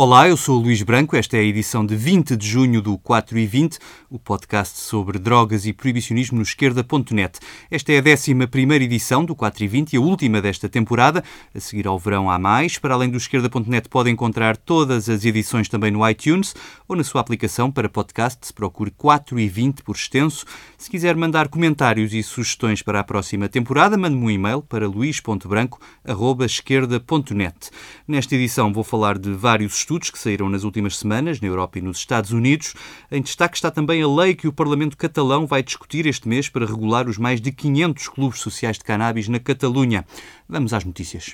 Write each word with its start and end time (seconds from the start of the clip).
Olá, 0.00 0.28
eu 0.28 0.36
sou 0.36 0.60
o 0.60 0.62
Luís 0.62 0.80
Branco. 0.80 1.16
Esta 1.16 1.36
é 1.36 1.40
a 1.40 1.42
edição 1.42 1.84
de 1.84 1.96
20 1.96 2.36
de 2.36 2.46
junho 2.46 2.80
do 2.80 2.96
4 2.98 3.36
e 3.36 3.44
20, 3.44 3.80
o 4.08 4.16
podcast 4.16 4.78
sobre 4.78 5.18
drogas 5.18 5.66
e 5.66 5.72
proibicionismo 5.72 6.36
no 6.36 6.44
esquerda.net. 6.44 7.40
Esta 7.68 7.92
é 7.92 7.98
a 7.98 8.00
11 8.00 8.32
edição 8.74 9.24
do 9.24 9.34
4 9.34 9.64
e 9.64 9.66
20 9.66 9.94
e 9.94 9.96
a 9.96 10.00
última 10.00 10.40
desta 10.40 10.68
temporada. 10.68 11.24
A 11.52 11.58
seguir 11.58 11.88
ao 11.88 11.98
verão 11.98 12.30
há 12.30 12.38
mais. 12.38 12.78
Para 12.78 12.94
além 12.94 13.10
do 13.10 13.16
esquerda.net, 13.16 13.88
pode 13.88 14.08
encontrar 14.08 14.56
todas 14.56 15.08
as 15.08 15.24
edições 15.24 15.68
também 15.68 15.90
no 15.90 16.08
iTunes 16.08 16.54
ou 16.86 16.94
na 16.94 17.02
sua 17.02 17.20
aplicação 17.20 17.68
para 17.68 17.88
podcasts. 17.88 18.52
Procure 18.52 18.92
4 18.92 19.36
e 19.40 19.48
20 19.48 19.82
por 19.82 19.96
extenso. 19.96 20.46
Se 20.76 20.88
quiser 20.88 21.16
mandar 21.16 21.48
comentários 21.48 22.14
e 22.14 22.22
sugestões 22.22 22.82
para 22.82 23.00
a 23.00 23.04
próxima 23.04 23.48
temporada, 23.48 23.98
mande-me 23.98 24.22
um 24.22 24.30
e-mail 24.30 24.62
para 24.62 24.86
luís.branco.esquerda.net. 24.86 27.70
Nesta 28.06 28.36
edição 28.36 28.72
vou 28.72 28.84
falar 28.84 29.18
de 29.18 29.32
vários 29.32 29.87
estudos 29.88 30.10
que 30.10 30.18
saíram 30.18 30.50
nas 30.50 30.64
últimas 30.64 30.98
semanas 30.98 31.40
na 31.40 31.48
Europa 31.48 31.78
e 31.78 31.82
nos 31.82 31.96
Estados 31.96 32.30
Unidos. 32.30 32.74
Em 33.10 33.22
destaque 33.22 33.56
está 33.56 33.70
também 33.70 34.02
a 34.02 34.06
lei 34.06 34.34
que 34.34 34.46
o 34.46 34.52
Parlamento 34.52 34.98
catalão 34.98 35.46
vai 35.46 35.62
discutir 35.62 36.04
este 36.04 36.28
mês 36.28 36.46
para 36.46 36.66
regular 36.66 37.08
os 37.08 37.16
mais 37.16 37.40
de 37.40 37.50
500 37.50 38.08
clubes 38.08 38.40
sociais 38.40 38.76
de 38.76 38.84
cannabis 38.84 39.28
na 39.28 39.38
Catalunha. 39.38 40.04
Vamos 40.46 40.74
às 40.74 40.84
notícias. 40.84 41.32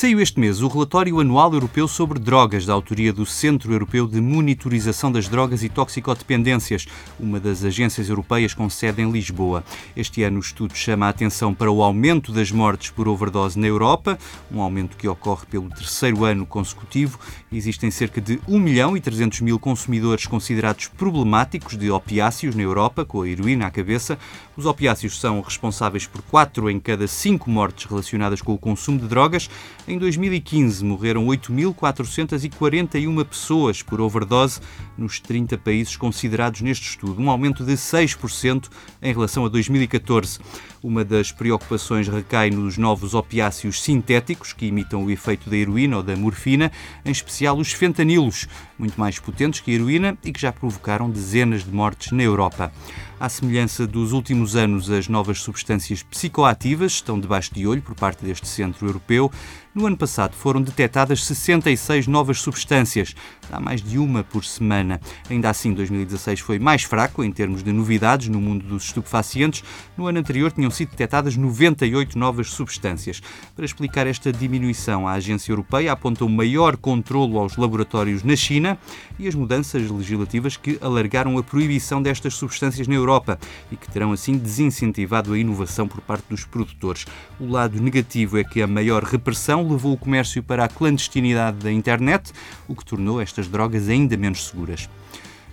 Saiu 0.00 0.20
este 0.20 0.38
mês 0.38 0.62
o 0.62 0.68
relatório 0.68 1.18
anual 1.18 1.52
europeu 1.52 1.88
sobre 1.88 2.20
drogas, 2.20 2.64
da 2.64 2.72
autoria 2.72 3.12
do 3.12 3.26
Centro 3.26 3.72
Europeu 3.72 4.06
de 4.06 4.20
Monitorização 4.20 5.10
das 5.10 5.26
Drogas 5.26 5.64
e 5.64 5.68
Toxicodependências, 5.68 6.86
uma 7.18 7.40
das 7.40 7.64
agências 7.64 8.08
europeias 8.08 8.54
com 8.54 8.70
sede 8.70 9.02
em 9.02 9.10
Lisboa. 9.10 9.64
Este 9.96 10.22
ano 10.22 10.36
o 10.36 10.40
estudo 10.40 10.76
chama 10.76 11.06
a 11.06 11.08
atenção 11.08 11.52
para 11.52 11.68
o 11.68 11.82
aumento 11.82 12.30
das 12.30 12.52
mortes 12.52 12.90
por 12.90 13.08
overdose 13.08 13.58
na 13.58 13.66
Europa, 13.66 14.16
um 14.52 14.60
aumento 14.60 14.96
que 14.96 15.08
ocorre 15.08 15.46
pelo 15.46 15.68
terceiro 15.68 16.24
ano 16.24 16.46
consecutivo. 16.46 17.18
Existem 17.50 17.90
cerca 17.90 18.20
de 18.20 18.38
1 18.46 18.56
milhão 18.56 18.96
e 18.96 19.00
300 19.00 19.40
mil 19.40 19.58
consumidores 19.58 20.28
considerados 20.28 20.86
problemáticos 20.86 21.76
de 21.76 21.90
opiáceos 21.90 22.54
na 22.54 22.62
Europa, 22.62 23.04
com 23.04 23.22
a 23.22 23.28
heroína 23.28 23.66
à 23.66 23.70
cabeça. 23.72 24.16
Os 24.56 24.64
opiáceos 24.64 25.18
são 25.18 25.40
responsáveis 25.40 26.06
por 26.06 26.22
4 26.22 26.70
em 26.70 26.78
cada 26.78 27.08
5 27.08 27.50
mortes 27.50 27.86
relacionadas 27.86 28.40
com 28.40 28.54
o 28.54 28.58
consumo 28.58 29.00
de 29.00 29.08
drogas. 29.08 29.50
Em 29.90 29.96
2015 29.96 30.84
morreram 30.84 31.24
8.441 31.24 33.24
pessoas 33.24 33.80
por 33.80 34.02
overdose 34.02 34.60
nos 34.98 35.18
30 35.18 35.56
países 35.56 35.96
considerados 35.96 36.60
neste 36.60 36.90
estudo, 36.90 37.22
um 37.22 37.30
aumento 37.30 37.64
de 37.64 37.72
6% 37.72 38.68
em 39.00 39.14
relação 39.14 39.46
a 39.46 39.48
2014. 39.48 40.40
Uma 40.80 41.04
das 41.04 41.32
preocupações 41.32 42.06
recai 42.06 42.50
nos 42.50 42.78
novos 42.78 43.12
opiáceos 43.12 43.82
sintéticos 43.82 44.52
que 44.52 44.66
imitam 44.66 45.04
o 45.04 45.10
efeito 45.10 45.50
da 45.50 45.56
heroína 45.56 45.96
ou 45.96 46.02
da 46.04 46.14
morfina, 46.14 46.70
em 47.04 47.10
especial 47.10 47.58
os 47.58 47.72
fentanilos, 47.72 48.46
muito 48.78 48.98
mais 48.98 49.18
potentes 49.18 49.58
que 49.58 49.72
a 49.72 49.74
heroína 49.74 50.16
e 50.22 50.32
que 50.32 50.40
já 50.40 50.52
provocaram 50.52 51.10
dezenas 51.10 51.64
de 51.64 51.72
mortes 51.72 52.12
na 52.12 52.22
Europa. 52.22 52.72
À 53.18 53.28
semelhança 53.28 53.84
dos 53.84 54.12
últimos 54.12 54.54
anos, 54.54 54.88
as 54.88 55.08
novas 55.08 55.40
substâncias 55.40 56.04
psicoativas 56.04 56.92
estão 56.92 57.18
debaixo 57.18 57.52
de 57.52 57.66
olho 57.66 57.82
por 57.82 57.96
parte 57.96 58.24
deste 58.24 58.46
centro 58.46 58.86
europeu. 58.86 59.32
No 59.74 59.86
ano 59.86 59.96
passado 59.96 60.34
foram 60.34 60.62
detectadas 60.62 61.24
66 61.24 62.06
novas 62.06 62.40
substâncias, 62.40 63.16
há 63.50 63.60
mais 63.60 63.82
de 63.82 63.98
uma 63.98 64.22
por 64.22 64.44
semana. 64.44 65.00
Ainda 65.30 65.50
assim, 65.50 65.72
2016 65.72 66.40
foi 66.40 66.58
mais 66.58 66.82
fraco 66.82 67.22
em 67.24 67.32
termos 67.32 67.62
de 67.62 67.72
novidades 67.72 68.28
no 68.28 68.40
mundo 68.40 68.64
dos 68.66 68.84
estupefacientes. 68.84 69.62
No 69.96 70.06
ano 70.06 70.18
anterior 70.18 70.52
tinham 70.52 70.70
sido 70.70 70.90
detectadas 70.90 71.36
98 71.36 72.18
novas 72.18 72.50
substâncias. 72.50 73.20
Para 73.54 73.64
explicar 73.64 74.06
esta 74.06 74.32
diminuição, 74.32 75.06
a 75.06 75.12
agência 75.12 75.52
europeia 75.52 75.92
aponta 75.92 76.24
um 76.24 76.28
maior 76.28 76.76
controlo 76.76 77.38
aos 77.38 77.56
laboratórios 77.56 78.22
na 78.22 78.36
China 78.36 78.78
e 79.18 79.26
as 79.26 79.34
mudanças 79.34 79.90
legislativas 79.90 80.56
que 80.56 80.78
alargaram 80.80 81.36
a 81.38 81.42
proibição 81.42 82.00
destas 82.00 82.34
substâncias 82.34 82.86
na 82.86 82.94
Europa 82.94 83.38
e 83.70 83.76
que 83.76 83.90
terão 83.90 84.12
assim 84.12 84.36
desincentivado 84.36 85.32
a 85.32 85.38
inovação 85.38 85.88
por 85.88 86.00
parte 86.00 86.26
dos 86.28 86.44
produtores. 86.44 87.06
O 87.40 87.50
lado 87.50 87.80
negativo 87.80 88.38
é 88.38 88.44
que 88.44 88.62
a 88.62 88.66
maior 88.66 89.02
repressão 89.02 89.68
levou 89.68 89.92
o 89.92 89.98
comércio 89.98 90.42
para 90.42 90.64
a 90.64 90.68
clandestinidade 90.68 91.58
da 91.58 91.72
internet, 91.72 92.32
o 92.66 92.74
que 92.74 92.84
tornou 92.84 93.20
estas 93.38 93.46
drogas 93.46 93.88
ainda 93.88 94.16
menos 94.16 94.48
seguras. 94.48 94.88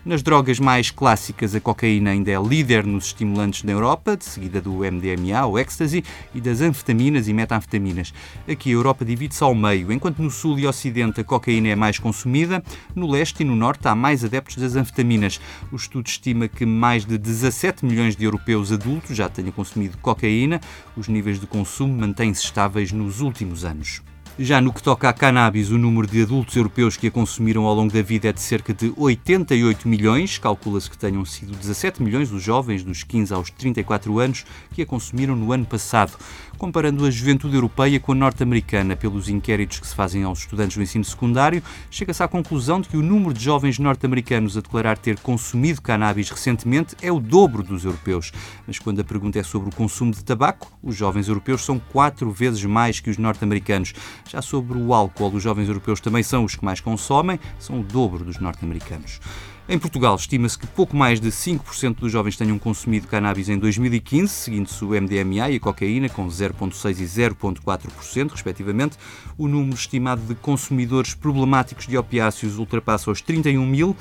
Nas 0.03 0.21
drogas 0.21 0.59
mais 0.59 0.91
clássicas, 0.91 1.55
a 1.55 1.59
cocaína 1.59 2.11
ainda 2.11 2.31
é 2.31 2.39
líder 2.39 2.85
nos 2.85 3.05
estimulantes 3.05 3.63
na 3.63 3.71
Europa, 3.71 4.15
de 4.15 4.25
seguida 4.25 4.61
do 4.61 4.77
MDMA, 4.79 5.45
o 5.47 5.57
ecstasy, 5.57 6.03
e 6.33 6.41
das 6.41 6.61
anfetaminas 6.61 7.27
e 7.27 7.33
metanfetaminas. 7.33 8.13
Aqui 8.47 8.69
a 8.69 8.73
Europa 8.73 9.03
divide-se 9.03 9.43
ao 9.43 9.53
meio, 9.53 9.91
enquanto 9.91 10.19
no 10.19 10.29
sul 10.29 10.59
e 10.59 10.67
ocidente 10.67 11.21
a 11.21 11.23
cocaína 11.23 11.69
é 11.69 11.75
mais 11.75 11.97
consumida, 11.97 12.63
no 12.95 13.09
leste 13.09 13.41
e 13.41 13.45
no 13.45 13.55
norte 13.55 13.87
há 13.87 13.95
mais 13.95 14.23
adeptos 14.23 14.57
das 14.57 14.75
anfetaminas. 14.75 15.39
O 15.71 15.75
estudo 15.75 16.07
estima 16.07 16.47
que 16.47 16.65
mais 16.65 17.03
de 17.05 17.17
17 17.17 17.85
milhões 17.85 18.15
de 18.15 18.25
europeus 18.25 18.71
adultos 18.71 19.15
já 19.15 19.27
tenham 19.27 19.51
consumido 19.51 19.97
cocaína. 19.97 20.59
Os 20.95 21.07
níveis 21.07 21.39
de 21.39 21.47
consumo 21.47 21.99
mantêm-se 21.99 22.43
estáveis 22.43 22.91
nos 22.91 23.21
últimos 23.21 23.65
anos. 23.65 24.01
Já 24.37 24.59
no 24.59 24.73
que 24.73 24.83
toca 24.83 25.07
à 25.07 25.13
cannabis, 25.13 25.71
o 25.71 25.77
número 25.77 26.05
de 26.05 26.21
adultos 26.21 26.57
europeus 26.57 26.97
que 26.97 27.07
a 27.07 27.11
consumiram 27.11 27.63
ao 27.63 27.73
longo 27.73 27.93
da 27.93 28.01
vida 28.01 28.27
é 28.27 28.33
de 28.33 28.41
cerca 28.41 28.73
de 28.73 28.91
88 28.97 29.87
milhões. 29.87 30.37
Calcula-se 30.37 30.89
que 30.89 30.97
tenham 30.97 31.23
sido 31.23 31.55
17 31.55 32.03
milhões 32.03 32.33
os 32.33 32.43
jovens 32.43 32.83
dos 32.83 33.01
15 33.01 33.33
aos 33.33 33.49
34 33.49 34.19
anos 34.19 34.45
que 34.73 34.81
a 34.81 34.85
consumiram 34.85 35.37
no 35.37 35.53
ano 35.53 35.65
passado 35.65 36.17
comparando 36.57 37.05
a 37.05 37.11
juventude 37.11 37.55
europeia 37.55 37.99
com 37.99 38.11
a 38.11 38.15
norte-americana. 38.15 38.95
Pelos 38.95 39.29
inquéritos 39.29 39.79
que 39.79 39.87
se 39.87 39.95
fazem 39.95 40.23
aos 40.23 40.39
estudantes 40.39 40.77
do 40.77 40.83
ensino 40.83 41.03
secundário, 41.03 41.61
chega-se 41.91 42.23
à 42.23 42.27
conclusão 42.27 42.81
de 42.81 42.89
que 42.89 42.97
o 42.97 43.01
número 43.01 43.33
de 43.33 43.43
jovens 43.43 43.77
norte-americanos 43.79 44.57
a 44.57 44.61
declarar 44.61 44.97
ter 44.97 45.19
consumido 45.19 45.81
cannabis 45.81 46.29
recentemente 46.29 46.95
é 47.01 47.11
o 47.11 47.19
dobro 47.19 47.63
dos 47.63 47.85
europeus. 47.85 48.31
Mas 48.65 48.79
quando 48.79 48.99
a 48.99 49.03
pergunta 49.03 49.39
é 49.39 49.43
sobre 49.43 49.69
o 49.69 49.75
consumo 49.75 50.11
de 50.11 50.23
tabaco, 50.23 50.71
os 50.81 50.95
jovens 50.95 51.27
europeus 51.27 51.63
são 51.63 51.79
quatro 51.79 52.31
vezes 52.31 52.63
mais 52.65 52.99
que 52.99 53.09
os 53.09 53.17
norte-americanos. 53.17 53.93
Já 54.27 54.41
sobre 54.41 54.77
o 54.77 54.93
álcool, 54.93 55.33
os 55.33 55.43
jovens 55.43 55.67
europeus 55.67 55.99
também 55.99 56.23
são 56.23 56.43
os 56.43 56.55
que 56.55 56.65
mais 56.65 56.79
consomem, 56.79 57.39
são 57.59 57.79
o 57.79 57.83
dobro 57.83 58.23
dos 58.23 58.39
norte-americanos. 58.39 59.19
Em 59.67 59.79
Portugal, 59.79 60.15
estima-se 60.15 60.59
que 60.59 60.67
pouco 60.67 60.95
mais 60.95 61.19
de 61.19 61.29
5% 61.29 61.95
dos 61.95 62.11
jovens 62.11 62.37
tenham 62.37 62.59
consumido 62.59 63.07
cannabis 63.07 63.49
em 63.49 63.57
2015, 63.57 64.31
seguindo-se 64.31 64.85
o 64.85 64.89
MDMA 64.89 65.49
e 65.49 65.55
a 65.55 65.59
cocaína, 65.59 66.07
com 66.07 66.27
0,6% 66.27 66.99
e 66.99 67.03
0,4%, 67.03 68.31
respectivamente. 68.31 68.95
O 69.35 69.47
número 69.47 69.75
estimado 69.75 70.21
de 70.21 70.35
consumidores 70.35 71.15
problemáticos 71.15 71.87
de 71.87 71.97
opiáceos 71.97 72.59
ultrapassa 72.59 73.09
os 73.09 73.21
31 73.21 73.65
mil 73.65 73.95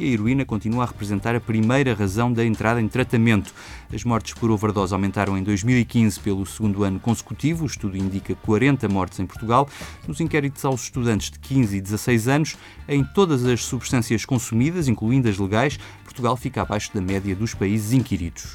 e 0.00 0.04
a 0.04 0.12
heroína 0.12 0.44
continua 0.44 0.84
a 0.84 0.86
representar 0.86 1.36
a 1.36 1.40
primeira 1.40 1.94
razão 1.94 2.32
da 2.32 2.44
entrada 2.44 2.80
em 2.80 2.88
tratamento. 2.88 3.54
As 3.92 4.02
mortes 4.02 4.32
por 4.34 4.50
overdose 4.50 4.94
aumentaram 4.94 5.36
em 5.36 5.42
2015 5.42 6.18
pelo 6.20 6.46
segundo 6.46 6.82
ano 6.82 6.98
consecutivo, 6.98 7.64
o 7.64 7.66
estudo 7.66 7.96
indica 7.96 8.34
40 8.34 8.88
mortes 8.88 9.20
em 9.20 9.26
Portugal. 9.26 9.68
Nos 10.08 10.20
inquéritos 10.20 10.64
aos 10.64 10.84
estudantes 10.84 11.30
de 11.30 11.38
15 11.38 11.76
e 11.76 11.80
16 11.80 12.28
anos, 12.28 12.56
em 12.88 13.04
todas 13.04 13.44
as 13.44 13.62
substâncias 13.62 14.24
consumidas, 14.24 14.88
incluindo 14.88 15.28
as 15.28 15.38
legais, 15.38 15.78
Portugal 16.04 16.36
fica 16.36 16.62
abaixo 16.62 16.90
da 16.94 17.00
média 17.00 17.36
dos 17.36 17.54
países 17.54 17.92
inquiridos. 17.92 18.54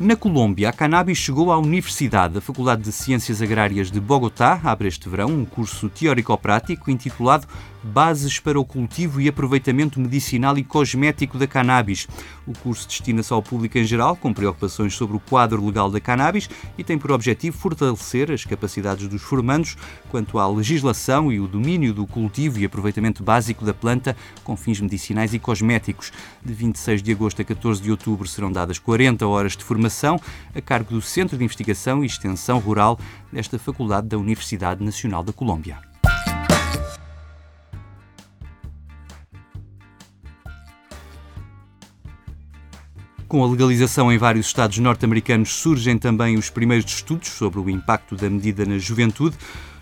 Na 0.00 0.16
Colômbia, 0.16 0.70
a 0.70 0.72
cannabis 0.72 1.18
chegou 1.18 1.52
à 1.52 1.58
Universidade. 1.58 2.38
A 2.38 2.40
Faculdade 2.40 2.80
de 2.80 2.90
Ciências 2.90 3.42
Agrárias 3.42 3.90
de 3.90 4.00
Bogotá 4.00 4.58
abre 4.64 4.88
este 4.88 5.06
verão 5.10 5.28
um 5.28 5.44
curso 5.44 5.90
teórico-prático 5.90 6.90
intitulado 6.90 7.46
Bases 7.82 8.38
para 8.38 8.60
o 8.60 8.64
cultivo 8.64 9.22
e 9.22 9.28
aproveitamento 9.28 9.98
medicinal 9.98 10.56
e 10.58 10.64
cosmético 10.64 11.38
da 11.38 11.46
cannabis. 11.46 12.06
O 12.46 12.52
curso 12.52 12.86
destina-se 12.86 13.32
ao 13.32 13.42
público 13.42 13.78
em 13.78 13.84
geral, 13.84 14.14
com 14.16 14.34
preocupações 14.34 14.94
sobre 14.94 15.16
o 15.16 15.20
quadro 15.20 15.64
legal 15.64 15.90
da 15.90 15.98
cannabis 15.98 16.48
e 16.76 16.84
tem 16.84 16.98
por 16.98 17.10
objetivo 17.10 17.56
fortalecer 17.56 18.30
as 18.30 18.44
capacidades 18.44 19.08
dos 19.08 19.22
formandos 19.22 19.78
quanto 20.10 20.38
à 20.38 20.46
legislação 20.46 21.32
e 21.32 21.40
o 21.40 21.48
domínio 21.48 21.94
do 21.94 22.06
cultivo 22.06 22.58
e 22.58 22.66
aproveitamento 22.66 23.22
básico 23.22 23.64
da 23.64 23.72
planta 23.72 24.14
com 24.44 24.56
fins 24.58 24.78
medicinais 24.78 25.32
e 25.32 25.38
cosméticos. 25.38 26.12
De 26.44 26.52
26 26.52 27.02
de 27.02 27.12
agosto 27.12 27.40
a 27.40 27.44
14 27.46 27.80
de 27.80 27.90
outubro 27.90 28.28
serão 28.28 28.52
dadas 28.52 28.78
40 28.78 29.26
horas 29.26 29.56
de 29.56 29.64
formação 29.64 29.89
a 30.54 30.60
cargo 30.60 30.94
do 30.94 31.02
Centro 31.02 31.36
de 31.36 31.44
Investigação 31.44 32.02
e 32.02 32.06
Extensão 32.06 32.58
Rural 32.58 32.98
desta 33.32 33.58
Faculdade 33.58 34.08
da 34.08 34.16
Universidade 34.16 34.84
Nacional 34.84 35.22
da 35.22 35.32
Colômbia. 35.32 35.78
Com 43.30 43.44
a 43.44 43.46
legalização 43.46 44.12
em 44.12 44.18
vários 44.18 44.46
estados 44.46 44.78
norte-americanos, 44.78 45.50
surgem 45.50 45.96
também 45.96 46.36
os 46.36 46.50
primeiros 46.50 46.90
estudos 46.90 47.28
sobre 47.28 47.60
o 47.60 47.70
impacto 47.70 48.16
da 48.16 48.28
medida 48.28 48.66
na 48.66 48.76
juventude. 48.76 49.36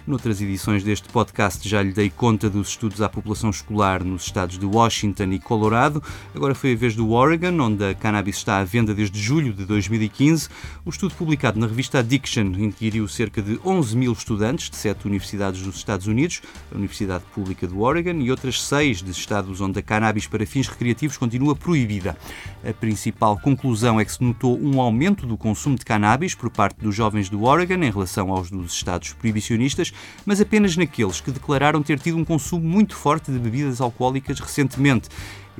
Noutras 0.09 0.41
edições 0.41 0.83
deste 0.83 1.07
podcast 1.11 1.69
já 1.69 1.83
lhe 1.83 1.93
dei 1.93 2.09
conta 2.09 2.49
dos 2.49 2.71
estudos 2.71 3.03
à 3.03 3.11
população 3.11 3.51
escolar 3.51 4.03
nos 4.03 4.25
estados 4.25 4.59
de 4.59 4.65
Washington 4.65 5.33
e 5.33 5.39
Colorado. 5.39 6.03
Agora 6.35 6.55
foi 6.55 6.73
a 6.73 6.77
vez 6.77 6.97
do 6.97 7.11
Oregon, 7.11 7.61
onde 7.61 7.85
a 7.85 7.95
cannabis 7.95 8.37
está 8.37 8.57
à 8.57 8.65
venda 8.65 8.95
desde 8.95 9.21
julho 9.21 9.53
de 9.53 9.67
2015. 9.67 10.49
O 10.83 10.89
estudo 10.89 11.15
publicado 11.15 11.61
na 11.61 11.67
revista 11.67 11.99
Addiction 11.99 12.55
inquiriu 12.57 13.07
cerca 13.07 13.43
de 13.43 13.61
11 13.63 13.95
mil 13.99 14.13
estudantes 14.15 14.71
de 14.71 14.77
sete 14.77 15.07
universidades 15.07 15.61
dos 15.61 15.77
Estados 15.77 16.07
Unidos, 16.07 16.41
a 16.73 16.79
Universidade 16.79 17.25
Pública 17.35 17.67
do 17.67 17.83
Oregon 17.83 18.19
e 18.23 18.31
outras 18.31 18.63
seis 18.63 19.03
de 19.03 19.11
estados 19.11 19.61
onde 19.61 19.79
a 19.79 19.83
cannabis 19.83 20.27
para 20.27 20.47
fins 20.47 20.69
recreativos 20.69 21.19
continua 21.19 21.55
proibida. 21.55 22.17
A 22.67 22.73
principal 22.73 23.39
conclusão 23.39 24.01
é 24.01 24.07
que 24.07 24.13
se 24.13 24.25
notou 24.25 24.59
um 24.59 24.81
aumento 24.81 25.27
do 25.27 25.37
consumo 25.37 25.77
de 25.77 25.85
cannabis 25.85 26.35
por 26.35 26.49
parte 26.49 26.81
dos 26.81 26.95
jovens 26.95 27.29
do 27.29 27.45
Oregon 27.45 27.85
em 27.85 27.91
relação 27.91 28.31
aos 28.31 28.51
dos 28.51 28.73
estados 28.73 29.13
proibicionistas, 29.13 29.93
mas 30.25 30.41
apenas 30.41 30.77
naqueles 30.77 31.21
que 31.21 31.31
declararam 31.31 31.83
ter 31.83 31.99
tido 31.99 32.17
um 32.17 32.25
consumo 32.25 32.67
muito 32.67 32.95
forte 32.95 33.31
de 33.31 33.39
bebidas 33.39 33.81
alcoólicas 33.81 34.39
recentemente. 34.41 35.09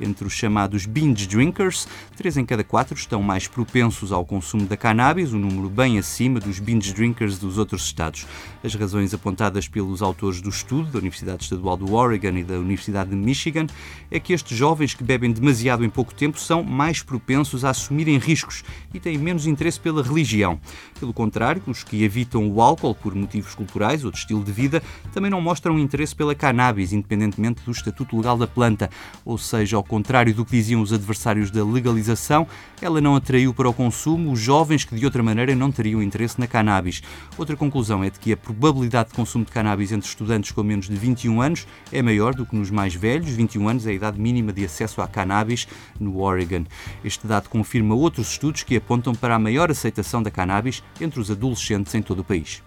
Entre 0.01 0.25
os 0.25 0.33
chamados 0.33 0.85
binge 0.85 1.27
drinkers, 1.27 1.87
três 2.15 2.37
em 2.37 2.45
cada 2.45 2.63
quatro 2.63 2.95
estão 2.95 3.21
mais 3.21 3.47
propensos 3.47 4.11
ao 4.11 4.25
consumo 4.25 4.65
da 4.65 4.77
cannabis, 4.77 5.33
um 5.33 5.39
número 5.39 5.69
bem 5.69 5.99
acima 5.99 6.39
dos 6.39 6.59
binge 6.59 6.93
drinkers 6.93 7.37
dos 7.37 7.57
outros 7.57 7.83
estados. 7.85 8.25
As 8.63 8.73
razões 8.75 9.13
apontadas 9.13 9.67
pelos 9.67 10.01
autores 10.01 10.41
do 10.41 10.49
estudo 10.49 10.91
da 10.91 10.99
Universidade 10.99 11.43
Estadual 11.43 11.75
do 11.75 11.93
Oregon 11.93 12.37
e 12.37 12.43
da 12.43 12.55
Universidade 12.55 13.09
de 13.09 13.15
Michigan 13.15 13.67
é 14.09 14.19
que 14.19 14.33
estes 14.33 14.57
jovens 14.57 14.93
que 14.93 15.03
bebem 15.03 15.31
demasiado 15.31 15.83
em 15.83 15.89
pouco 15.89 16.13
tempo 16.13 16.39
são 16.39 16.63
mais 16.63 17.01
propensos 17.01 17.65
a 17.65 17.71
assumirem 17.71 18.17
riscos 18.17 18.63
e 18.93 18.99
têm 18.99 19.17
menos 19.17 19.47
interesse 19.47 19.79
pela 19.79 20.01
religião. 20.01 20.59
Pelo 20.99 21.13
contrário, 21.13 21.61
os 21.67 21.83
que 21.83 22.03
evitam 22.03 22.49
o 22.49 22.61
álcool 22.61 22.95
por 22.95 23.13
motivos 23.13 23.53
culturais 23.53 24.03
ou 24.05 24.11
de 24.11 24.17
estilo 24.17 24.43
de 24.43 24.51
vida 24.51 24.81
também 25.13 25.29
não 25.29 25.41
mostram 25.41 25.77
interesse 25.77 26.15
pela 26.15 26.33
cannabis, 26.35 26.93
independentemente 26.93 27.61
do 27.63 27.71
estatuto 27.71 28.15
legal 28.15 28.37
da 28.37 28.47
planta, 28.47 28.89
ou 29.25 29.37
seja, 29.37 29.77
contrário 29.89 30.33
do 30.33 30.45
que 30.45 30.51
diziam 30.51 30.81
os 30.81 30.93
adversários 30.93 31.49
da 31.49 31.65
legalização, 31.65 32.47
ela 32.79 33.01
não 33.01 33.15
atraiu 33.15 33.53
para 33.53 33.67
o 33.67 33.73
consumo 33.73 34.31
os 34.31 34.39
jovens 34.39 34.85
que 34.85 34.95
de 34.95 35.03
outra 35.03 35.23
maneira 35.23 35.55
não 35.55 35.71
teriam 35.71 36.01
interesse 36.01 36.39
na 36.39 36.45
cannabis. 36.45 37.01
Outra 37.37 37.57
conclusão 37.57 38.03
é 38.03 38.09
de 38.09 38.19
que 38.19 38.31
a 38.31 38.37
probabilidade 38.37 39.09
de 39.09 39.15
consumo 39.15 39.43
de 39.43 39.51
cannabis 39.51 39.91
entre 39.91 40.07
estudantes 40.07 40.51
com 40.51 40.61
menos 40.61 40.87
de 40.87 40.95
21 40.95 41.41
anos 41.41 41.67
é 41.91 42.01
maior 42.01 42.35
do 42.35 42.45
que 42.45 42.55
nos 42.55 42.69
mais 42.69 42.93
velhos. 42.93 43.31
21 43.31 43.67
anos 43.67 43.87
é 43.87 43.89
a 43.89 43.93
idade 43.93 44.21
mínima 44.21 44.53
de 44.53 44.63
acesso 44.63 45.01
à 45.01 45.07
cannabis 45.07 45.67
no 45.99 46.19
Oregon. 46.19 46.65
Este 47.03 47.25
dado 47.25 47.49
confirma 47.49 47.95
outros 47.95 48.31
estudos 48.31 48.61
que 48.61 48.77
apontam 48.77 49.15
para 49.15 49.35
a 49.35 49.39
maior 49.39 49.71
aceitação 49.71 50.21
da 50.21 50.29
cannabis 50.29 50.83
entre 51.01 51.19
os 51.19 51.31
adolescentes 51.31 51.95
em 51.95 52.01
todo 52.01 52.19
o 52.19 52.23
país. 52.23 52.61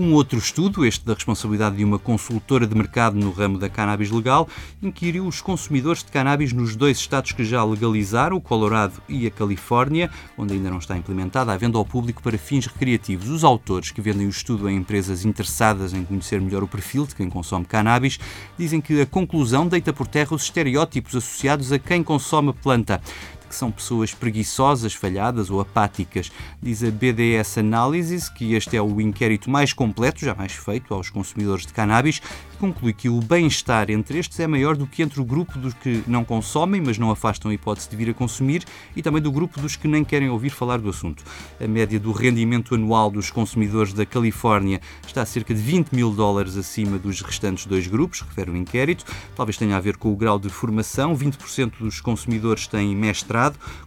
Um 0.00 0.14
outro 0.14 0.38
estudo, 0.38 0.86
este 0.86 1.04
da 1.04 1.12
responsabilidade 1.12 1.76
de 1.76 1.84
uma 1.84 1.98
consultora 1.98 2.66
de 2.66 2.74
mercado 2.74 3.18
no 3.18 3.30
ramo 3.30 3.58
da 3.58 3.68
cannabis 3.68 4.10
legal, 4.10 4.48
inquiriu 4.82 5.26
os 5.26 5.42
consumidores 5.42 6.02
de 6.02 6.10
cannabis 6.10 6.54
nos 6.54 6.74
dois 6.74 6.96
estados 6.96 7.32
que 7.32 7.44
já 7.44 7.62
legalizaram, 7.62 8.38
o 8.38 8.40
Colorado 8.40 8.94
e 9.06 9.26
a 9.26 9.30
Califórnia, 9.30 10.10
onde 10.38 10.54
ainda 10.54 10.70
não 10.70 10.78
está 10.78 10.96
implementada 10.96 11.52
a 11.52 11.56
venda 11.58 11.76
ao 11.76 11.84
público 11.84 12.22
para 12.22 12.38
fins 12.38 12.64
recreativos. 12.66 13.28
Os 13.28 13.44
autores 13.44 13.90
que 13.90 14.00
vendem 14.00 14.26
o 14.26 14.30
estudo 14.30 14.66
a 14.66 14.72
empresas 14.72 15.26
interessadas 15.26 15.92
em 15.92 16.02
conhecer 16.02 16.40
melhor 16.40 16.62
o 16.62 16.68
perfil 16.68 17.04
de 17.06 17.14
quem 17.14 17.28
consome 17.28 17.66
cannabis 17.66 18.18
dizem 18.56 18.80
que 18.80 19.02
a 19.02 19.06
conclusão 19.06 19.68
deita 19.68 19.92
por 19.92 20.06
terra 20.06 20.34
os 20.34 20.44
estereótipos 20.44 21.14
associados 21.14 21.72
a 21.72 21.78
quem 21.78 22.02
consome 22.02 22.54
planta 22.54 23.02
que 23.50 23.56
são 23.56 23.70
pessoas 23.72 24.14
preguiçosas, 24.14 24.94
falhadas 24.94 25.50
ou 25.50 25.60
apáticas. 25.60 26.30
Diz 26.62 26.84
a 26.84 26.90
BDS 26.90 27.58
Analysis 27.58 28.28
que 28.28 28.54
este 28.54 28.76
é 28.76 28.80
o 28.80 29.00
inquérito 29.00 29.50
mais 29.50 29.72
completo 29.72 30.24
jamais 30.24 30.52
feito 30.52 30.94
aos 30.94 31.10
consumidores 31.10 31.66
de 31.66 31.72
cannabis 31.72 32.22
conclui 32.60 32.92
que 32.92 33.08
o 33.08 33.20
bem-estar 33.22 33.90
entre 33.90 34.18
estes 34.18 34.38
é 34.38 34.46
maior 34.46 34.76
do 34.76 34.86
que 34.86 35.02
entre 35.02 35.18
o 35.18 35.24
grupo 35.24 35.58
dos 35.58 35.72
que 35.72 36.04
não 36.06 36.22
consomem, 36.22 36.78
mas 36.78 36.98
não 36.98 37.10
afastam 37.10 37.50
a 37.50 37.54
hipótese 37.54 37.88
de 37.88 37.96
vir 37.96 38.10
a 38.10 38.14
consumir, 38.14 38.64
e 38.94 39.02
também 39.02 39.22
do 39.22 39.32
grupo 39.32 39.58
dos 39.58 39.76
que 39.76 39.88
nem 39.88 40.04
querem 40.04 40.28
ouvir 40.28 40.50
falar 40.50 40.78
do 40.78 40.90
assunto. 40.90 41.24
A 41.58 41.66
média 41.66 41.98
do 41.98 42.12
rendimento 42.12 42.74
anual 42.74 43.10
dos 43.10 43.30
consumidores 43.30 43.94
da 43.94 44.04
Califórnia 44.04 44.78
está 45.06 45.22
a 45.22 45.26
cerca 45.26 45.54
de 45.54 45.60
20 45.60 45.92
mil 45.92 46.10
dólares 46.10 46.54
acima 46.54 46.98
dos 46.98 47.22
restantes 47.22 47.64
dois 47.64 47.86
grupos, 47.86 48.20
refere 48.20 48.50
o 48.50 48.56
inquérito. 48.56 49.06
Talvez 49.34 49.56
tenha 49.56 49.78
a 49.78 49.80
ver 49.80 49.96
com 49.96 50.12
o 50.12 50.16
grau 50.16 50.38
de 50.38 50.50
formação. 50.50 51.16
20% 51.16 51.78
dos 51.80 52.02
consumidores 52.02 52.66
têm 52.66 52.94
mestrado, 52.94 53.30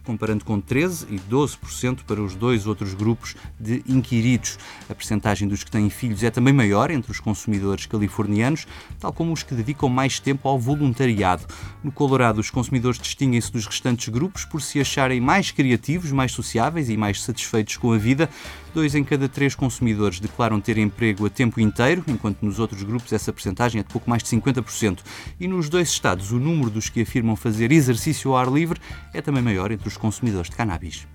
comparando 0.02 0.44
com 0.44 0.60
13% 0.60 1.06
e 1.10 1.18
12% 1.30 2.00
para 2.06 2.20
os 2.20 2.34
dois 2.34 2.66
outros 2.66 2.94
grupos 2.94 3.36
de 3.58 3.82
inquiridos. 3.86 4.58
A 4.88 4.94
percentagem 4.94 5.46
dos 5.46 5.62
que 5.62 5.70
têm 5.70 5.88
filhos 5.88 6.22
é 6.22 6.30
também 6.30 6.52
maior 6.52 6.90
entre 6.90 7.12
os 7.12 7.20
consumidores 7.20 7.86
californianos 7.86 8.66
tal 8.98 9.12
como 9.12 9.32
os 9.32 9.42
que 9.42 9.54
dedicam 9.54 9.88
mais 9.88 10.18
tempo 10.18 10.48
ao 10.48 10.58
voluntariado. 10.58 11.44
No 11.82 11.92
Colorado, 11.92 12.38
os 12.38 12.50
consumidores 12.50 12.98
distinguem-se 12.98 13.52
dos 13.52 13.66
restantes 13.66 14.08
grupos 14.08 14.44
por 14.44 14.60
se 14.60 14.80
acharem 14.80 15.20
mais 15.20 15.50
criativos, 15.50 16.10
mais 16.10 16.32
sociáveis 16.32 16.88
e 16.88 16.96
mais 16.96 17.22
satisfeitos 17.22 17.76
com 17.76 17.92
a 17.92 17.98
vida. 17.98 18.28
Dois 18.74 18.94
em 18.96 19.04
cada 19.04 19.28
três 19.28 19.54
consumidores 19.54 20.18
declaram 20.18 20.60
ter 20.60 20.78
emprego 20.78 21.26
a 21.26 21.30
tempo 21.30 21.60
inteiro, 21.60 22.02
enquanto 22.08 22.42
nos 22.42 22.58
outros 22.58 22.82
grupos 22.82 23.12
essa 23.12 23.32
percentagem 23.32 23.80
é 23.80 23.84
de 23.84 23.90
pouco 23.90 24.10
mais 24.10 24.22
de 24.22 24.28
50%. 24.30 24.98
E 25.38 25.46
nos 25.46 25.68
dois 25.68 25.88
estados, 25.88 26.32
o 26.32 26.40
número 26.40 26.70
dos 26.70 26.88
que 26.88 27.02
afirmam 27.02 27.36
fazer 27.36 27.70
exercício 27.70 28.32
ao 28.32 28.36
ar 28.36 28.52
livre 28.52 28.80
é 29.12 29.22
também 29.22 29.43
maior 29.44 29.70
entre 29.70 29.86
os 29.86 29.96
consumidores 29.96 30.50
de 30.50 30.56
cannabis. 30.56 31.06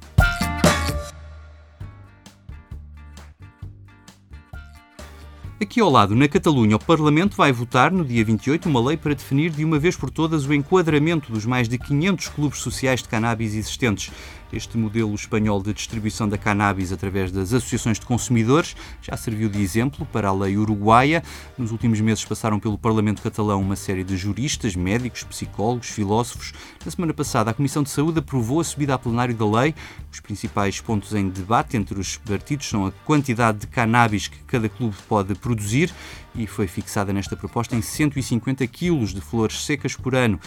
Aqui 5.61 5.81
ao 5.81 5.89
lado, 5.89 6.15
na 6.15 6.25
Catalunha, 6.25 6.77
o 6.77 6.79
Parlamento 6.79 7.35
vai 7.35 7.51
votar 7.51 7.91
no 7.91 8.05
dia 8.05 8.23
28 8.23 8.69
uma 8.69 8.79
lei 8.79 8.95
para 8.95 9.13
definir 9.13 9.51
de 9.51 9.65
uma 9.65 9.77
vez 9.77 9.97
por 9.97 10.09
todas 10.09 10.45
o 10.45 10.53
enquadramento 10.53 11.33
dos 11.33 11.45
mais 11.45 11.67
de 11.67 11.77
500 11.77 12.29
clubes 12.29 12.59
sociais 12.59 13.03
de 13.03 13.09
cannabis 13.09 13.53
existentes. 13.53 14.09
Este 14.51 14.77
modelo 14.77 15.13
espanhol 15.13 15.61
de 15.61 15.73
distribuição 15.73 16.27
da 16.27 16.37
cannabis 16.37 16.91
através 16.91 17.31
das 17.31 17.53
associações 17.53 17.99
de 17.99 18.05
consumidores 18.05 18.75
já 19.01 19.15
serviu 19.15 19.47
de 19.47 19.61
exemplo 19.61 20.07
para 20.11 20.29
a 20.29 20.33
lei 20.33 20.57
uruguaia. 20.57 21.23
Nos 21.57 21.71
últimos 21.71 22.01
meses 22.01 22.25
passaram 22.25 22.59
pelo 22.59 22.77
Parlamento 22.77 23.21
catalão 23.21 23.61
uma 23.61 23.75
série 23.75 24.03
de 24.03 24.17
juristas, 24.17 24.75
médicos, 24.75 25.23
psicólogos, 25.23 25.89
filósofos. 25.89 26.51
Na 26.83 26.91
semana 26.91 27.13
passada, 27.13 27.51
a 27.51 27.53
Comissão 27.53 27.83
de 27.83 27.91
Saúde 27.91 28.19
aprovou 28.19 28.59
a 28.59 28.63
subida 28.63 28.95
a 28.95 28.97
plenário 28.97 29.35
da 29.35 29.45
lei. 29.45 29.75
Os 30.11 30.19
principais 30.19 30.81
pontos 30.81 31.13
em 31.13 31.29
debate 31.29 31.77
entre 31.77 31.99
os 31.99 32.17
partidos 32.17 32.67
são 32.67 32.87
a 32.87 32.91
quantidade 32.91 33.59
de 33.59 33.67
cannabis 33.67 34.27
que 34.27 34.39
cada 34.45 34.67
clube 34.67 34.95
pode 35.07 35.35
produzir 35.35 35.93
e 36.35 36.47
foi 36.47 36.67
fixada 36.67 37.11
nesta 37.11 37.35
proposta 37.35 37.75
em 37.75 37.81
150 37.81 38.65
quilos 38.67 39.13
de 39.13 39.21
flores 39.21 39.65
secas 39.65 39.95
por 39.95 40.15
ano. 40.15 40.39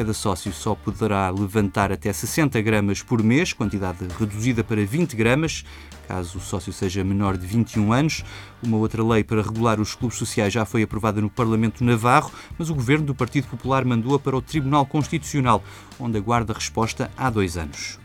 Cada 0.00 0.14
sócio 0.14 0.50
só 0.50 0.74
poderá 0.74 1.28
levantar 1.28 1.92
até 1.92 2.10
60 2.10 2.58
gramas 2.62 3.02
por 3.02 3.22
mês, 3.22 3.52
quantidade 3.52 3.98
reduzida 4.18 4.64
para 4.64 4.82
20 4.82 5.14
gramas, 5.14 5.62
caso 6.08 6.38
o 6.38 6.40
sócio 6.40 6.72
seja 6.72 7.04
menor 7.04 7.36
de 7.36 7.46
21 7.46 7.92
anos. 7.92 8.24
Uma 8.62 8.78
outra 8.78 9.04
lei 9.04 9.22
para 9.22 9.42
regular 9.42 9.78
os 9.78 9.94
clubes 9.94 10.16
sociais 10.16 10.54
já 10.54 10.64
foi 10.64 10.84
aprovada 10.84 11.20
no 11.20 11.28
Parlamento 11.28 11.84
Navarro, 11.84 12.32
mas 12.58 12.70
o 12.70 12.74
governo 12.74 13.04
do 13.04 13.14
Partido 13.14 13.48
Popular 13.48 13.84
mandou-a 13.84 14.18
para 14.18 14.34
o 14.34 14.40
Tribunal 14.40 14.86
Constitucional, 14.86 15.62
onde 15.98 16.16
aguarda 16.16 16.54
resposta 16.54 17.10
há 17.14 17.28
dois 17.28 17.58
anos. 17.58 17.98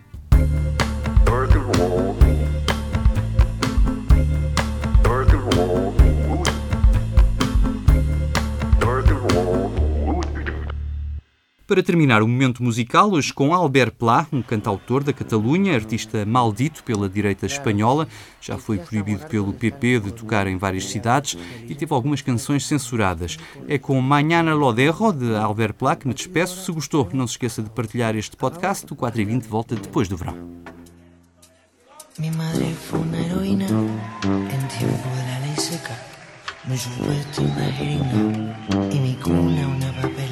Para 11.68 11.82
terminar 11.82 12.22
o 12.22 12.28
momento 12.28 12.62
musical, 12.62 13.12
hoje 13.12 13.34
com 13.34 13.52
Albert 13.52 13.94
Pla, 13.98 14.28
um 14.32 14.44
cantautor 14.44 15.04
da 15.04 15.12
Catalunha, 15.12 15.74
artista 15.74 16.24
maldito 16.24 16.84
pela 16.84 17.10
direita 17.10 17.48
espanhola, 17.48 18.08
já 18.40 18.56
foi 18.56 18.78
proibido 18.78 19.26
pelo 19.26 19.52
PP 19.52 20.00
de 20.02 20.12
tocar 20.12 20.46
em 20.46 20.58
várias 20.58 20.86
cidades 20.86 21.36
e 21.68 21.74
teve 21.74 21.92
algumas 21.92 22.22
canções 22.22 22.68
censuradas. 22.68 23.38
É 23.68 23.80
com 23.80 24.00
Mañana 24.00 24.54
lo 24.54 24.72
de 24.72 24.88
Albert 25.36 25.74
Pla, 25.74 25.96
que 25.96 26.08
me 26.08 26.14
despeço. 26.14 26.64
Se 26.64 26.72
gostou, 26.72 27.10
não 27.12 27.26
se 27.26 27.34
esqueça 27.34 27.64
de 27.64 27.70
partilhar 27.72 28.16
este 28.16 28.38
podcast. 28.38 28.86
O 28.94 28.96
4 28.96 29.22
e 29.22 29.26
20 29.26 29.48
volta 29.48 29.76
depois 29.76 30.08
do 30.08 30.16
verão. 30.16 30.38
Mi 32.20 32.30
madre 32.32 32.74
fue 32.76 33.00
una 33.00 33.18
heroína 33.18 33.66
en 33.66 34.68
tiempo 34.70 35.10
de 35.18 35.24
la 35.30 35.40
ley 35.40 35.56
seca. 35.58 36.00
Mi 36.68 36.78
supuesto 36.78 37.42
una 37.42 37.72
jeringa 37.74 38.90
y 38.90 39.00
mi 39.00 39.16
cuna 39.16 39.68
una 39.68 39.92
papela. 40.02 40.25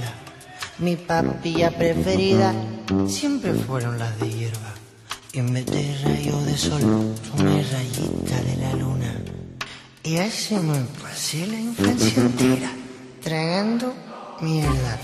Mi 0.83 0.97
papilla 0.97 1.71
preferida 1.71 2.53
siempre 3.07 3.53
fueron 3.53 3.97
las 3.97 4.19
de 4.19 4.29
hierba. 4.29 4.73
En 5.31 5.53
vez 5.53 5.65
de 5.65 5.97
rayo 6.03 6.37
de 6.41 6.57
sol, 6.57 7.15
una 7.39 7.61
rayita 7.71 8.41
de 8.41 8.57
la 8.57 8.73
luna. 8.73 9.15
Y 10.03 10.17
así 10.17 10.55
me 10.55 10.81
pasé 11.01 11.47
la 11.47 11.57
infancia 11.57 12.21
entera, 12.21 12.69
tragando 13.23 13.93
mierda. 14.41 14.99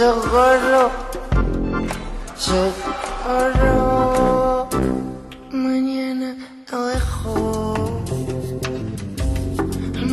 Socorro, 0.00 0.90
socorro. 2.34 3.68
Mañana 5.52 6.34
lo 6.72 6.86
dejo, 6.86 8.00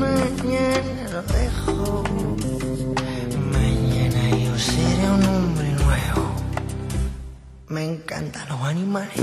mañana 0.04 1.04
lo 1.14 1.22
dejo. 1.38 2.04
Mañana 3.56 4.22
yo 4.44 4.54
seré 4.58 5.06
un 5.10 5.24
hombre 5.24 5.70
nuevo. 5.72 6.24
Me 7.70 7.86
encantan 7.86 8.50
los 8.50 8.62
animales. 8.64 9.22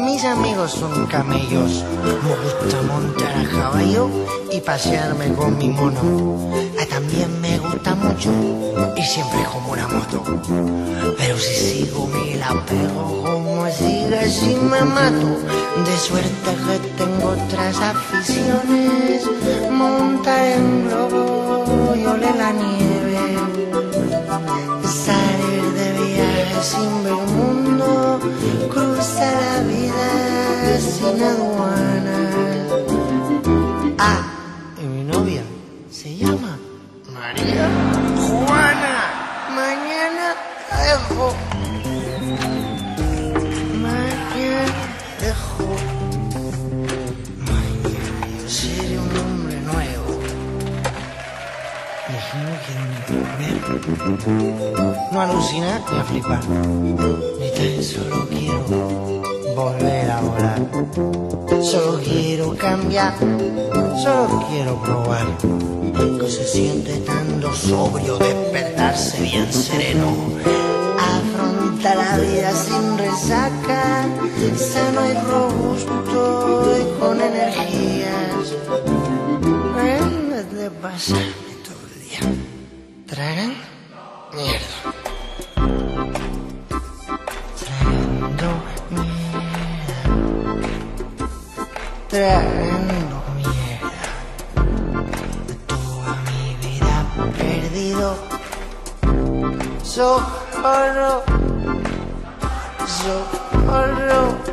Mis 0.00 0.24
amigos 0.24 0.72
son 0.72 1.06
camellos. 1.06 1.84
Me 2.02 2.34
gusta 2.42 2.82
montar 2.82 3.32
a 3.32 3.48
caballo 3.48 4.10
y 4.50 4.60
pasearme 4.60 5.32
con 5.34 5.56
mi 5.56 5.68
mono. 5.68 6.71
También 6.92 7.40
me 7.40 7.58
gusta 7.58 7.94
mucho 7.94 8.30
y 8.94 9.02
siempre 9.02 9.40
como 9.50 9.72
una 9.72 9.88
moto. 9.88 10.22
Pero 11.16 11.38
si 11.38 11.54
sigo 11.54 12.06
me 12.06 12.36
la 12.36 12.52
pego 12.66 13.22
como 13.24 13.66
siga 13.70 14.20
así 14.20 14.54
me 14.56 14.82
mato. 14.82 15.28
De 15.86 15.96
suerte 15.96 16.50
que 16.66 16.88
tengo 16.98 17.28
otras 17.30 17.76
aficiones. 17.80 19.22
Montar 19.70 20.44
en 20.58 20.88
globo 20.88 21.94
y 21.96 22.04
oler 22.04 22.36
la 22.36 22.52
nieve. 22.52 22.91
Imagino 52.22 53.80
que 54.18 55.12
no 55.12 55.20
alucinar 55.20 55.80
ni 55.90 55.98
a 55.98 56.04
flipar. 56.04 56.48
Ni 56.48 57.82
solo 57.82 58.28
quiero 58.28 59.22
volver 59.56 60.10
a 60.10 60.20
volar. 60.20 60.60
Solo 61.62 62.00
quiero 62.02 62.56
cambiar, 62.56 63.14
solo 64.02 64.46
quiero 64.48 64.80
probar. 64.82 65.26
Que 66.20 66.30
se 66.30 66.44
siente 66.44 66.98
tanto 66.98 67.52
sobrio, 67.52 68.18
despertarse 68.18 69.20
bien 69.22 69.52
sereno. 69.52 70.06
Afronta 70.98 71.94
la 71.94 72.18
vida 72.18 72.52
sin 72.52 72.98
resaca, 72.98 74.06
sano 74.56 75.06
y 75.06 75.14
robusto 75.28 76.76
y 76.80 77.00
con 77.00 77.20
energías. 77.20 78.54
Todo 78.66 80.40
el 80.40 80.50
día 80.50 81.51
tragando 83.12 83.56
mierda. 84.32 84.66
Tragando 87.60 88.50
mierda. 88.88 90.00
Tragando 92.08 93.18
mierda. 93.36 94.08
Toda 95.66 96.12
mi 96.26 96.56
vida 96.62 96.94
perdido. 97.36 98.08
Socorro. 99.82 101.22
Socorro. 102.86 104.51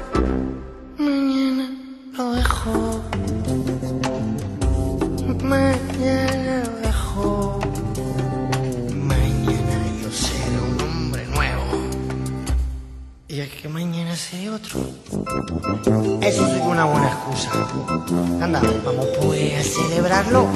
Anda, 17.48 18.62
vamos 18.84 19.08
pues 19.22 19.54
a 19.56 19.64
celebrarlo. 19.64 20.48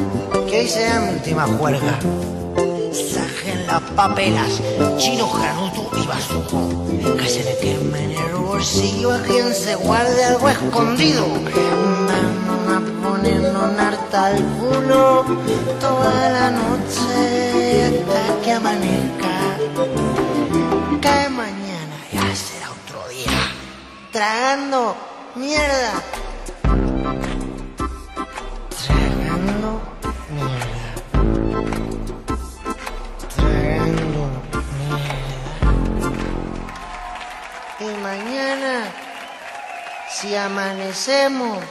Que 0.49 0.59
hoy 0.59 0.67
será 0.67 0.99
mi 0.99 1.13
última 1.13 1.45
juerga. 1.47 1.99
Sajen 2.91 3.65
las 3.67 3.81
papelas, 3.95 4.61
chino, 4.97 5.31
canuto 5.31 5.89
y 5.97 6.05
basuco. 6.05 6.85
Que 7.17 7.27
se 7.27 7.43
le 7.43 7.57
queme 7.57 8.03
en 8.03 8.11
el 8.11 8.35
bolsillo 8.35 9.13
a 9.13 9.21
quien 9.21 9.53
se 9.53 9.75
guarde 9.75 10.25
algo 10.25 10.49
escondido. 10.49 11.25
Vamos 11.25 12.67
a 12.75 13.07
ponernos 13.07 13.79
harta 13.79 14.25
al 14.27 14.43
culo 14.43 15.25
toda 15.79 16.29
la 16.29 16.51
noche 16.51 17.85
hasta 17.85 18.41
que 18.43 18.51
amanezca. 18.51 19.57
Que 21.01 21.29
mañana 21.29 21.97
ya 22.11 22.35
será 22.35 22.69
otro 22.71 23.07
día. 23.09 23.31
Tragando 24.11 24.95
mierda. 25.35 26.23
Si 40.33 40.37
amanecemos, 40.37 41.63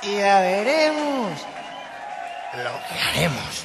ya 0.00 0.40
veremos 0.40 1.30
lo 2.54 2.72
que 2.88 2.98
haremos. 2.98 3.63